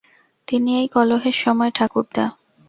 এই 0.47 0.67
কি 0.67 0.87
কলহের 0.87 1.37
সময় 1.43 1.71
ঠাকুরদা? 1.71 2.25